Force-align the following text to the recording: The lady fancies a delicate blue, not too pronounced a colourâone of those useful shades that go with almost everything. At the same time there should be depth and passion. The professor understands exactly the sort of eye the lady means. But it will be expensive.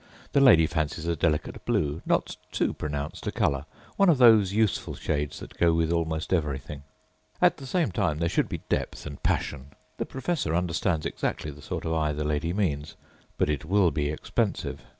The 0.31 0.41
lady 0.41 0.65
fancies 0.65 1.05
a 1.05 1.15
delicate 1.15 1.63
blue, 1.63 2.01
not 2.07 2.35
too 2.51 2.73
pronounced 2.73 3.27
a 3.27 3.31
colourâone 3.31 4.09
of 4.09 4.17
those 4.17 4.51
useful 4.51 4.95
shades 4.95 5.39
that 5.41 5.59
go 5.59 5.75
with 5.75 5.91
almost 5.91 6.33
everything. 6.33 6.81
At 7.39 7.57
the 7.57 7.67
same 7.67 7.91
time 7.91 8.17
there 8.17 8.27
should 8.27 8.49
be 8.49 8.63
depth 8.67 9.05
and 9.05 9.21
passion. 9.21 9.73
The 9.97 10.07
professor 10.07 10.55
understands 10.55 11.05
exactly 11.05 11.51
the 11.51 11.61
sort 11.61 11.85
of 11.85 11.93
eye 11.93 12.13
the 12.13 12.23
lady 12.23 12.51
means. 12.51 12.95
But 13.37 13.47
it 13.47 13.63
will 13.63 13.91
be 13.91 14.09
expensive. 14.09 14.81